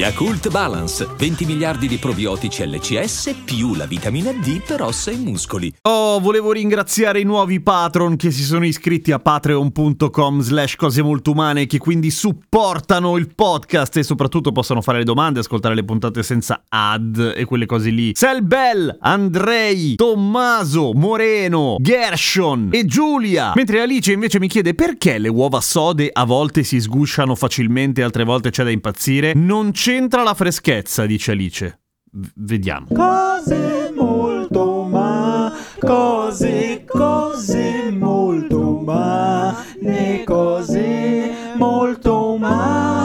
Yakult 0.00 0.48
Balance, 0.48 1.06
20 1.14 1.44
miliardi 1.44 1.86
di 1.86 1.98
probiotici 1.98 2.66
LCS 2.66 3.34
più 3.44 3.74
la 3.74 3.84
vitamina 3.84 4.32
D 4.32 4.62
per 4.66 4.80
ossa 4.80 5.10
e 5.10 5.16
muscoli. 5.16 5.70
Oh, 5.82 6.18
volevo 6.20 6.52
ringraziare 6.52 7.20
i 7.20 7.24
nuovi 7.24 7.60
patron 7.60 8.16
che 8.16 8.30
si 8.30 8.42
sono 8.42 8.64
iscritti 8.64 9.12
a 9.12 9.18
patreon.com 9.18 10.40
slash 10.40 10.76
cose 10.76 11.02
molto 11.02 11.32
umane 11.32 11.66
che 11.66 11.76
quindi 11.76 12.10
supportano 12.10 13.18
il 13.18 13.28
podcast 13.34 13.98
e 13.98 14.02
soprattutto 14.02 14.52
possono 14.52 14.80
fare 14.80 14.96
le 14.96 15.04
domande, 15.04 15.40
ascoltare 15.40 15.74
le 15.74 15.84
puntate 15.84 16.22
senza 16.22 16.62
ad 16.66 17.34
e 17.36 17.44
quelle 17.44 17.66
cose 17.66 17.90
lì. 17.90 18.12
Selbel, 18.14 18.96
Andrei, 19.02 19.96
Tommaso, 19.96 20.92
Moreno, 20.94 21.76
Gershon 21.78 22.70
e 22.72 22.86
Giulia. 22.86 23.52
Mentre 23.54 23.82
Alice 23.82 24.10
invece 24.10 24.38
mi 24.38 24.48
chiede 24.48 24.72
perché 24.72 25.18
le 25.18 25.28
uova 25.28 25.60
sode 25.60 26.08
a 26.10 26.24
volte 26.24 26.62
si 26.62 26.80
sgusciano 26.80 27.34
facilmente, 27.34 28.02
altre 28.02 28.24
volte 28.24 28.48
c'è 28.48 28.64
da 28.64 28.70
impazzire. 28.70 29.34
Non 29.34 29.74
c'entra 29.90 30.22
la 30.22 30.34
freschezza, 30.34 31.04
dice 31.04 31.32
Alice. 31.32 31.80
V- 32.12 32.30
vediamo. 32.36 32.86
Cose 32.94 33.92
molto 33.92 34.84
ma, 34.84 35.52
cose, 35.80 36.84
cose 36.86 37.90
molto 37.90 38.76
umane, 38.76 40.22
cose 40.24 41.54
molto 41.56 42.36
ma, 42.36 42.99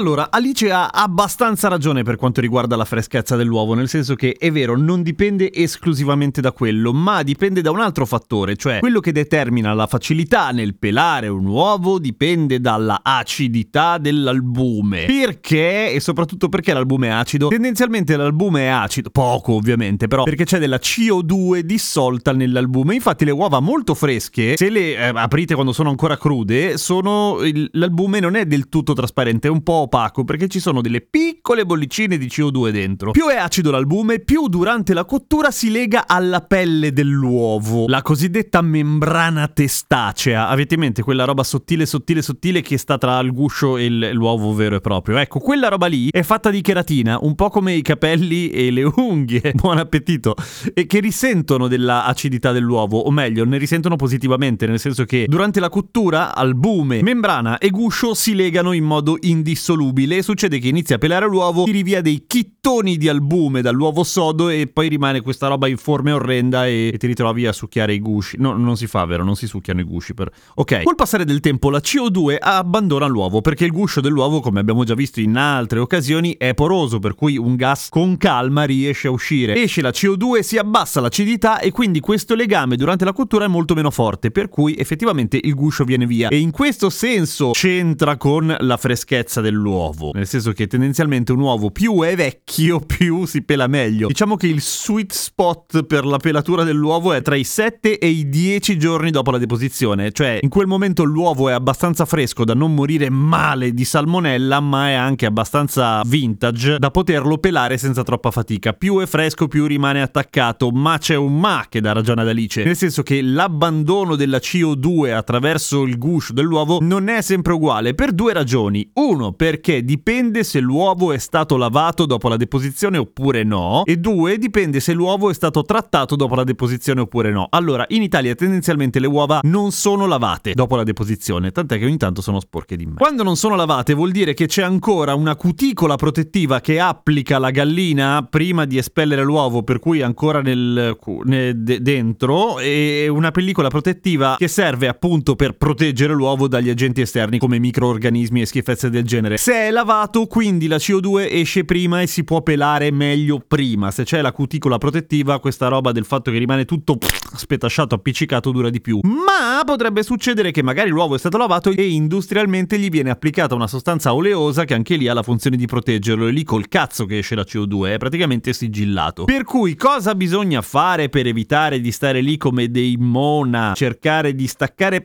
Allora, 0.00 0.30
Alice 0.30 0.72
ha 0.72 0.86
abbastanza 0.86 1.68
ragione 1.68 2.04
per 2.04 2.16
quanto 2.16 2.40
riguarda 2.40 2.74
la 2.74 2.86
freschezza 2.86 3.36
dell'uovo, 3.36 3.74
nel 3.74 3.86
senso 3.86 4.14
che 4.14 4.34
è 4.38 4.50
vero, 4.50 4.74
non 4.74 5.02
dipende 5.02 5.52
esclusivamente 5.52 6.40
da 6.40 6.52
quello, 6.52 6.94
ma 6.94 7.22
dipende 7.22 7.60
da 7.60 7.70
un 7.70 7.80
altro 7.80 8.06
fattore, 8.06 8.56
cioè 8.56 8.78
quello 8.78 9.00
che 9.00 9.12
determina 9.12 9.74
la 9.74 9.86
facilità 9.86 10.52
nel 10.52 10.74
pelare 10.74 11.28
un 11.28 11.44
uovo 11.44 11.98
dipende 11.98 12.62
dalla 12.62 13.00
acidità 13.02 13.98
dell'albume. 13.98 15.04
Perché? 15.04 15.92
E 15.92 16.00
soprattutto 16.00 16.48
perché 16.48 16.72
l'albume 16.72 17.08
è 17.08 17.10
acido? 17.10 17.48
Tendenzialmente 17.48 18.16
l'albume 18.16 18.62
è 18.62 18.68
acido, 18.68 19.10
poco 19.10 19.52
ovviamente, 19.52 20.08
però 20.08 20.22
perché 20.22 20.44
c'è 20.44 20.58
della 20.58 20.78
CO2 20.78 21.58
dissolta 21.58 22.32
nell'albume. 22.32 22.94
Infatti 22.94 23.26
le 23.26 23.32
uova 23.32 23.60
molto 23.60 23.94
fresche, 23.94 24.56
se 24.56 24.70
le 24.70 24.94
eh, 24.94 25.12
aprite 25.14 25.52
quando 25.52 25.74
sono 25.74 25.90
ancora 25.90 26.16
crude, 26.16 26.78
sono 26.78 27.36
l'albume 27.72 28.20
non 28.20 28.34
è 28.34 28.46
del 28.46 28.70
tutto 28.70 28.94
trasparente, 28.94 29.48
è 29.48 29.50
un 29.50 29.62
po' 29.62 29.88
opaco 29.90 30.22
perché 30.22 30.46
ci 30.46 30.60
sono 30.60 30.80
delle 30.80 31.00
piccole 31.00 31.66
bollicine 31.66 32.16
di 32.16 32.26
CO2 32.26 32.70
dentro. 32.70 33.10
Più 33.10 33.26
è 33.26 33.36
acido 33.36 33.72
l'albume, 33.72 34.20
più 34.20 34.46
durante 34.46 34.94
la 34.94 35.04
cottura 35.04 35.50
si 35.50 35.70
lega 35.70 36.06
alla 36.06 36.40
pelle 36.40 36.92
dell'uovo, 36.92 37.86
la 37.88 38.00
cosiddetta 38.00 38.62
membrana 38.62 39.48
testacea. 39.48 40.48
Avete 40.48 40.74
in 40.74 40.80
mente 40.80 41.02
quella 41.02 41.24
roba 41.24 41.42
sottile, 41.42 41.86
sottile, 41.86 42.22
sottile 42.22 42.60
che 42.60 42.78
sta 42.78 42.96
tra 42.96 43.18
il 43.18 43.32
guscio 43.32 43.76
e 43.76 43.88
l'uovo 43.88 44.54
vero 44.54 44.76
e 44.76 44.80
proprio? 44.80 45.18
Ecco, 45.18 45.40
quella 45.40 45.68
roba 45.68 45.86
lì 45.86 46.08
è 46.10 46.22
fatta 46.22 46.50
di 46.50 46.60
cheratina, 46.60 47.18
un 47.20 47.34
po' 47.34 47.50
come 47.50 47.74
i 47.74 47.82
capelli 47.82 48.50
e 48.50 48.70
le 48.70 48.84
unghie. 48.84 49.52
Buon 49.60 49.78
appetito! 49.78 50.36
E 50.72 50.86
che 50.86 51.00
risentono 51.00 51.66
della 51.66 52.04
acidità 52.04 52.52
dell'uovo, 52.52 52.98
o 52.98 53.10
meglio, 53.10 53.44
ne 53.44 53.58
risentono 53.58 53.96
positivamente, 53.96 54.66
nel 54.66 54.78
senso 54.78 55.04
che 55.04 55.24
durante 55.26 55.58
la 55.58 55.68
cottura 55.68 56.34
albume, 56.34 57.02
membrana 57.02 57.58
e 57.58 57.70
guscio 57.70 58.14
si 58.14 58.34
legano 58.34 58.72
in 58.72 58.84
modo 58.84 59.16
indissolubile 59.18 59.79
e 59.88 60.22
succede 60.22 60.58
che 60.58 60.68
inizia 60.68 60.96
a 60.96 60.98
pelare 60.98 61.26
l'uovo, 61.26 61.64
tiri 61.64 61.82
via 61.82 62.02
dei 62.02 62.24
chittoni 62.26 62.98
di 62.98 63.08
albume 63.08 63.62
dall'uovo 63.62 64.04
sodo 64.04 64.50
e 64.50 64.66
poi 64.66 64.88
rimane 64.88 65.22
questa 65.22 65.48
roba 65.48 65.68
informe 65.68 66.12
orrenda 66.12 66.66
e, 66.66 66.90
e 66.92 66.98
ti 66.98 67.06
ritrovi 67.06 67.46
a 67.46 67.52
succhiare 67.52 67.94
i 67.94 68.00
gusci. 68.00 68.36
No, 68.38 68.56
non 68.56 68.76
si 68.76 68.86
fa, 68.86 69.04
vero? 69.06 69.24
Non 69.24 69.36
si 69.36 69.46
succhiano 69.46 69.80
i 69.80 69.84
gusci. 69.84 70.12
Per... 70.12 70.30
Ok. 70.56 70.82
Col 70.82 70.94
passare 70.94 71.24
del 71.24 71.40
tempo 71.40 71.70
la 71.70 71.78
CO2 71.78 72.36
abbandona 72.38 73.06
l'uovo 73.06 73.40
perché 73.40 73.64
il 73.64 73.72
guscio 73.72 74.00
dell'uovo, 74.00 74.40
come 74.40 74.60
abbiamo 74.60 74.84
già 74.84 74.94
visto 74.94 75.20
in 75.20 75.36
altre 75.36 75.78
occasioni, 75.78 76.36
è 76.36 76.52
poroso, 76.52 76.98
per 76.98 77.14
cui 77.14 77.38
un 77.38 77.56
gas 77.56 77.88
con 77.88 78.18
calma 78.18 78.64
riesce 78.64 79.08
a 79.08 79.10
uscire. 79.10 79.54
Esce 79.54 79.80
la 79.80 79.90
CO2, 79.90 80.40
si 80.40 80.58
abbassa 80.58 81.00
l'acidità 81.00 81.60
e 81.60 81.70
quindi 81.70 82.00
questo 82.00 82.34
legame 82.34 82.76
durante 82.76 83.06
la 83.06 83.12
cottura 83.12 83.46
è 83.46 83.48
molto 83.48 83.74
meno 83.74 83.90
forte, 83.90 84.30
per 84.30 84.48
cui 84.48 84.76
effettivamente 84.76 85.40
il 85.42 85.54
guscio 85.54 85.84
viene 85.84 86.06
via. 86.06 86.28
E 86.28 86.38
in 86.38 86.50
questo 86.50 86.90
senso 86.90 87.52
c'entra 87.52 88.16
con 88.16 88.54
la 88.58 88.76
freschezza 88.76 89.40
dell'uovo, 89.40 89.69
nel 90.12 90.26
senso 90.26 90.52
che 90.52 90.66
tendenzialmente 90.66 91.32
un 91.32 91.40
uovo 91.40 91.70
più 91.70 92.02
è 92.02 92.14
vecchio, 92.14 92.80
più 92.86 93.26
si 93.26 93.42
pela 93.42 93.66
meglio. 93.66 94.08
Diciamo 94.08 94.36
che 94.36 94.46
il 94.46 94.60
sweet 94.60 95.12
spot 95.12 95.84
per 95.84 96.04
la 96.04 96.18
pelatura 96.18 96.64
dell'uovo 96.64 97.12
è 97.12 97.22
tra 97.22 97.34
i 97.34 97.44
7 97.44 97.98
e 97.98 98.06
i 98.08 98.28
10 98.28 98.78
giorni 98.78 99.10
dopo 99.10 99.30
la 99.30 99.38
deposizione, 99.38 100.12
cioè 100.12 100.38
in 100.40 100.48
quel 100.48 100.66
momento 100.66 101.04
l'uovo 101.04 101.48
è 101.48 101.52
abbastanza 101.52 102.04
fresco 102.04 102.44
da 102.44 102.54
non 102.54 102.74
morire 102.74 103.10
male 103.10 103.72
di 103.72 103.84
salmonella, 103.84 104.60
ma 104.60 104.88
è 104.88 104.92
anche 104.92 105.26
abbastanza 105.26 106.02
vintage 106.06 106.78
da 106.78 106.90
poterlo 106.90 107.38
pelare 107.38 107.78
senza 107.78 108.02
troppa 108.02 108.30
fatica. 108.30 108.72
Più 108.72 108.98
è 109.00 109.06
fresco, 109.06 109.48
più 109.48 109.66
rimane 109.66 110.02
attaccato, 110.02 110.70
ma 110.70 110.98
c'è 110.98 111.14
un 111.14 111.38
ma 111.38 111.66
che 111.68 111.80
dà 111.80 111.92
ragione 111.92 112.22
ad 112.22 112.28
Alice, 112.28 112.62
nel 112.62 112.76
senso 112.76 113.02
che 113.02 113.22
l'abbandono 113.22 114.16
della 114.16 114.38
CO2 114.38 115.12
attraverso 115.12 115.84
il 115.84 115.96
guscio 115.98 116.32
dell'uovo 116.32 116.78
non 116.80 117.08
è 117.08 117.22
sempre 117.22 117.52
uguale 117.54 117.94
per 117.94 118.12
due 118.12 118.32
ragioni. 118.32 118.88
Uno, 118.94 119.32
perché 119.32 119.59
dipende 119.60 120.44
se 120.44 120.60
l'uovo 120.60 121.12
è 121.12 121.18
stato 121.18 121.56
lavato 121.56 122.06
dopo 122.06 122.28
la 122.28 122.36
deposizione 122.36 122.98
oppure 122.98 123.44
no, 123.44 123.82
e 123.84 123.96
due, 123.96 124.38
dipende 124.38 124.80
se 124.80 124.92
l'uovo 124.92 125.30
è 125.30 125.34
stato 125.34 125.62
trattato 125.62 126.16
dopo 126.16 126.34
la 126.34 126.44
deposizione 126.44 127.00
oppure 127.00 127.30
no. 127.30 127.46
Allora, 127.50 127.84
in 127.88 128.02
Italia 128.02 128.34
tendenzialmente 128.34 128.98
le 128.98 129.06
uova 129.06 129.40
non 129.42 129.72
sono 129.72 130.06
lavate 130.06 130.52
dopo 130.54 130.76
la 130.76 130.84
deposizione, 130.84 131.50
tant'è 131.50 131.78
che 131.78 131.84
ogni 131.84 131.96
tanto 131.96 132.22
sono 132.22 132.40
sporche 132.40 132.76
di 132.76 132.86
me. 132.86 132.94
Quando 132.94 133.22
non 133.22 133.36
sono 133.36 133.54
lavate 133.54 133.94
vuol 133.94 134.10
dire 134.10 134.34
che 134.34 134.46
c'è 134.46 134.62
ancora 134.62 135.14
una 135.14 135.36
cuticola 135.36 135.96
protettiva 135.96 136.60
che 136.60 136.80
applica 136.80 137.38
la 137.38 137.50
gallina 137.50 138.26
prima 138.28 138.64
di 138.64 138.78
espellere 138.78 139.22
l'uovo, 139.22 139.62
per 139.62 139.78
cui 139.78 140.02
ancora 140.02 140.40
nel, 140.40 140.96
cu- 140.98 141.22
ne- 141.24 141.52
de- 141.62 141.80
dentro, 141.82 142.58
e 142.58 143.08
una 143.08 143.30
pellicola 143.30 143.68
protettiva 143.68 144.36
che 144.38 144.48
serve 144.48 144.88
appunto 144.88 145.36
per 145.36 145.56
proteggere 145.56 146.14
l'uovo 146.14 146.48
dagli 146.48 146.70
agenti 146.70 147.00
esterni 147.00 147.38
come 147.38 147.58
microorganismi 147.58 148.40
e 148.40 148.46
schifezze 148.46 148.90
del 148.90 149.04
genere. 149.04 149.36
Se 149.36 149.49
è 149.54 149.70
lavato, 149.70 150.26
quindi 150.26 150.66
la 150.66 150.76
CO2 150.76 151.26
esce 151.30 151.64
prima 151.64 152.00
e 152.00 152.06
si 152.06 152.24
può 152.24 152.42
pelare 152.42 152.90
meglio 152.90 153.42
prima. 153.46 153.90
Se 153.90 154.04
c'è 154.04 154.20
la 154.20 154.32
cuticola 154.32 154.78
protettiva, 154.78 155.40
questa 155.40 155.68
roba 155.68 155.92
del 155.92 156.04
fatto 156.04 156.30
che 156.30 156.38
rimane 156.38 156.64
tutto 156.64 156.98
spetasciato, 157.34 157.94
appiccicato 157.94 158.50
dura 158.50 158.70
di 158.70 158.80
più. 158.80 159.00
Ma 159.02 159.62
potrebbe 159.64 160.02
succedere 160.02 160.50
che 160.50 160.62
magari 160.62 160.90
l'uovo 160.90 161.14
è 161.14 161.18
stato 161.18 161.36
lavato 161.36 161.70
e 161.70 161.88
industrialmente 161.88 162.78
gli 162.78 162.88
viene 162.88 163.10
applicata 163.10 163.54
una 163.54 163.66
sostanza 163.66 164.14
oleosa 164.14 164.64
che 164.64 164.74
anche 164.74 164.96
lì 164.96 165.08
ha 165.08 165.14
la 165.14 165.22
funzione 165.22 165.56
di 165.56 165.66
proteggerlo 165.66 166.26
e 166.26 166.30
lì 166.32 166.44
col 166.44 166.68
cazzo 166.68 167.04
che 167.06 167.18
esce 167.18 167.34
la 167.34 167.44
CO2 167.46 167.94
è 167.94 167.96
praticamente 167.98 168.52
sigillato. 168.52 169.24
Per 169.24 169.44
cui 169.44 169.74
cosa 169.74 170.14
bisogna 170.14 170.62
fare 170.62 171.08
per 171.08 171.26
evitare 171.26 171.80
di 171.80 171.92
stare 171.92 172.20
lì 172.20 172.36
come 172.36 172.70
dei 172.70 172.96
mona, 172.98 173.72
cercare 173.74 174.34
di 174.34 174.46
staccare 174.46 175.02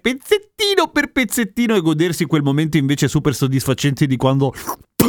pezzettino 0.76 0.88
per 0.90 1.12
pezzettino 1.12 1.76
e 1.76 1.82
godersi 1.82 2.26
quel 2.26 2.44
momento 2.44 2.78
invece 2.78 3.08
super 3.08 3.34
soddisfacente 3.34 4.06
di 4.06 4.18
quando 4.18 4.54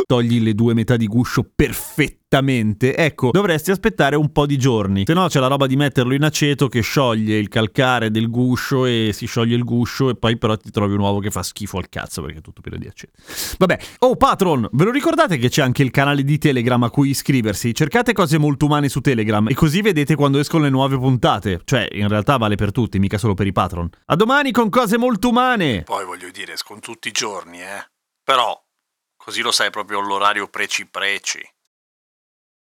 togli 0.04 0.40
le 0.40 0.54
due 0.54 0.74
metà 0.74 0.96
di 0.96 1.06
guscio 1.06 1.48
perfettamente, 1.54 2.96
ecco, 2.96 3.30
dovresti 3.30 3.70
aspettare 3.70 4.16
un 4.16 4.32
po' 4.32 4.46
di 4.46 4.58
giorni. 4.58 5.04
Se 5.06 5.14
no 5.14 5.28
c'è 5.28 5.40
la 5.40 5.46
roba 5.46 5.66
di 5.66 5.76
metterlo 5.76 6.14
in 6.14 6.22
aceto 6.22 6.68
che 6.68 6.80
scioglie 6.80 7.38
il 7.38 7.48
calcare 7.48 8.10
del 8.10 8.28
guscio 8.28 8.84
e 8.84 9.10
si 9.12 9.26
scioglie 9.26 9.56
il 9.56 9.64
guscio 9.64 10.10
e 10.10 10.16
poi 10.16 10.36
però 10.36 10.56
ti 10.56 10.70
trovi 10.70 10.94
un 10.94 11.00
uovo 11.00 11.20
che 11.20 11.30
fa 11.30 11.42
schifo 11.42 11.78
al 11.78 11.88
cazzo 11.88 12.22
perché 12.22 12.38
è 12.38 12.40
tutto 12.42 12.60
pieno 12.60 12.78
di 12.78 12.86
aceto. 12.86 13.12
Vabbè, 13.58 13.78
oh 14.00 14.16
patron, 14.16 14.68
ve 14.72 14.84
lo 14.84 14.90
ricordate 14.90 15.38
che 15.38 15.48
c'è 15.48 15.62
anche 15.62 15.82
il 15.82 15.90
canale 15.90 16.22
di 16.24 16.38
Telegram 16.38 16.82
a 16.82 16.90
cui 16.90 17.10
iscriversi? 17.10 17.74
Cercate 17.74 18.12
cose 18.12 18.38
molto 18.38 18.66
umane 18.66 18.88
su 18.88 19.00
Telegram 19.00 19.48
e 19.48 19.54
così 19.54 19.80
vedete 19.80 20.14
quando 20.14 20.38
escono 20.38 20.64
le 20.64 20.70
nuove 20.70 20.98
puntate. 20.98 21.60
Cioè, 21.64 21.88
in 21.92 22.08
realtà 22.08 22.36
vale 22.36 22.56
per 22.56 22.72
tutti, 22.72 22.98
mica 22.98 23.18
solo 23.18 23.34
per 23.34 23.46
i 23.46 23.52
patron. 23.52 23.88
A 24.06 24.16
domani 24.16 24.50
con 24.50 24.68
cose 24.68 24.98
molto 24.98 25.28
umane! 25.28 25.82
Poi 25.82 26.04
voglio 26.04 26.28
dire, 26.30 26.54
escono 26.54 26.80
tutti 26.80 27.08
i 27.08 27.12
giorni, 27.12 27.60
eh. 27.60 27.88
Però, 28.22 28.65
così 29.26 29.42
lo 29.42 29.50
sai 29.50 29.70
proprio 29.70 29.98
l'orario 29.98 30.46
preci 30.46 30.86
preci. 30.86 31.55